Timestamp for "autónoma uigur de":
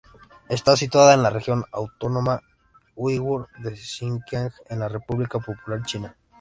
1.71-3.75